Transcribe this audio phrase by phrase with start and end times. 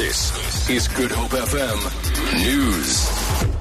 [0.00, 1.78] This is Good Hope FM
[2.42, 3.52] News.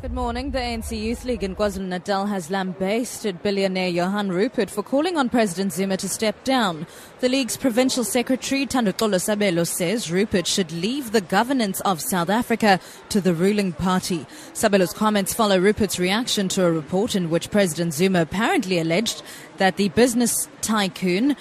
[0.00, 0.50] Good morning.
[0.50, 5.74] The ANC Youth League in KwaZulu-Natal has lambasted billionaire Johann Rupert for calling on President
[5.74, 6.86] Zuma to step down.
[7.20, 12.80] The league's provincial secretary Thanduxolo Sabelo says Rupert should leave the governance of South Africa
[13.10, 14.24] to the ruling party.
[14.54, 19.22] Sabelo's comments follow Rupert's reaction to a report in which President Zuma apparently alleged
[19.58, 21.36] that the business tycoon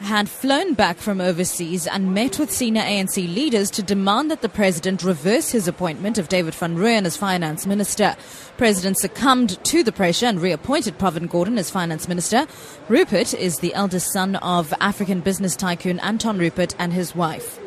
[0.00, 4.48] had flown back from overseas and met with senior ANC leaders to demand that the
[4.48, 8.16] president reverse his appointment of David van Rooyen as finance minister.
[8.56, 12.46] President succumbed to the pressure and reappointed Pravin Gordhan as finance minister.
[12.88, 17.58] Rupert is the eldest son of African business tycoon Anton Rupert and his wife.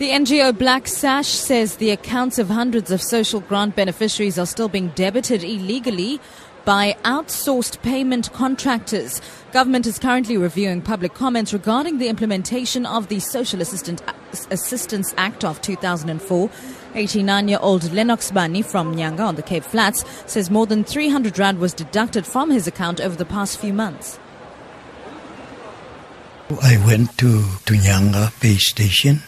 [0.00, 4.68] The NGO Black Sash says the accounts of hundreds of social grant beneficiaries are still
[4.68, 6.20] being debited illegally
[6.64, 9.20] by outsourced payment contractors.
[9.52, 15.60] Government is currently reviewing public comments regarding the implementation of the Social Assistance Act of
[15.60, 16.50] 2004.
[16.94, 21.38] 89 year old Lennox Bani from Nyanga on the Cape Flats says more than 300
[21.38, 24.18] Rand was deducted from his account over the past few months.
[26.62, 29.22] I went to, to Nyanga base station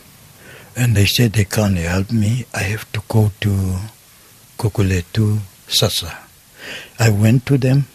[0.77, 2.47] and they said they can't help me.
[2.53, 3.77] I have to go to
[4.59, 6.32] Gugulethu SASSA.
[6.99, 7.87] I went to them.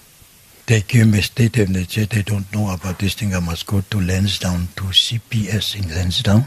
[0.66, 1.74] They gave me a statement.
[1.74, 3.34] They said they don't know about this thing.
[3.34, 6.46] I must go to Lansdowne, to CPS in Lansdowne.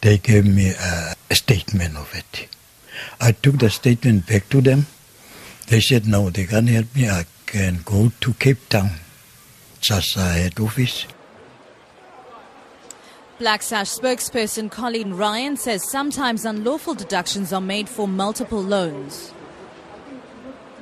[0.00, 2.48] They gave me a, a statement of it.
[3.20, 4.86] I took the statement back to them.
[5.68, 7.08] They said, no, they can't help me.
[7.08, 8.90] I can go to Cape Town,
[9.80, 11.06] SASSA head office.
[13.38, 19.33] Black Sash spokesperson Colleen Ryan says sometimes unlawful deductions are made for multiple loans.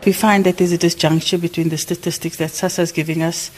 [0.04, 3.52] We find that there's a disjuncture between the statistics that SASSA is giving us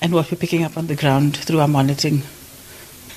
[0.00, 2.22] and what we're picking up on the ground through our monitoring.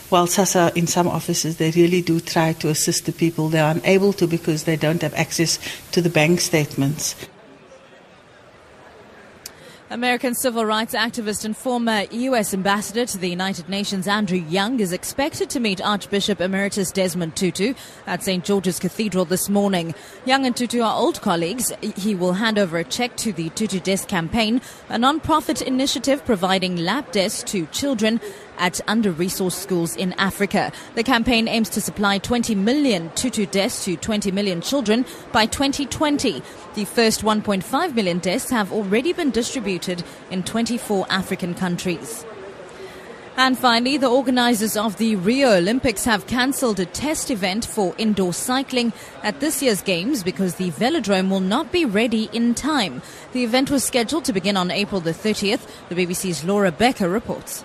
[0.09, 3.71] While SASSA, in some offices, they really do try to assist the people, they are
[3.71, 5.59] unable to because they don't have access
[5.91, 7.15] to the bank statements.
[9.93, 12.51] American civil rights activist and former U.S.
[12.51, 17.75] ambassador to the United Nations Andrew Young is expected to meet Archbishop Emeritus Desmond Tutu
[18.07, 18.43] at St.
[18.43, 19.93] George's Cathedral this morning.
[20.25, 21.71] Young and Tutu are old colleagues.
[21.95, 26.77] He will hand over a check to the Tutu Desk campaign, a non-profit initiative providing
[26.77, 28.19] lap desks to children
[28.57, 30.71] at under-resourced schools in Africa.
[30.95, 36.41] The campaign aims to supply 20 million tutu desks to 20 million children by 2020.
[36.75, 42.25] The first 1.5 million desks have already been distributed in 24 African countries.
[43.35, 48.31] And finally, the organizers of the Rio Olympics have cancelled a test event for indoor
[48.31, 48.93] cycling
[49.23, 53.01] at this year's Games because the velodrome will not be ready in time.
[53.31, 55.67] The event was scheduled to begin on April the 30th.
[55.89, 57.63] The BBC's Laura Becker reports.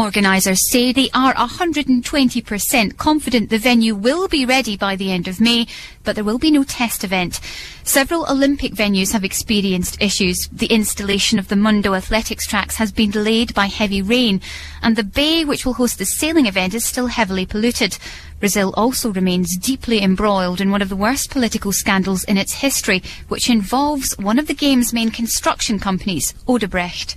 [0.00, 5.42] Organisers say they are 120% confident the venue will be ready by the end of
[5.42, 5.66] May,
[6.04, 7.38] but there will be no test event.
[7.84, 10.48] Several Olympic venues have experienced issues.
[10.50, 14.40] The installation of the Mondo athletics tracks has been delayed by heavy rain,
[14.80, 17.98] and the bay which will host the sailing event is still heavily polluted.
[18.38, 23.02] Brazil also remains deeply embroiled in one of the worst political scandals in its history,
[23.28, 27.16] which involves one of the game's main construction companies, Odebrecht.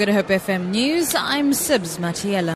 [0.00, 1.14] Good Hope FM News.
[1.14, 2.48] I'm Sibs Matiela.